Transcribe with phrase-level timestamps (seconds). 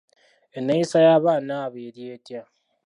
[0.57, 2.41] Enneeyisa y'abaana abo eri etya?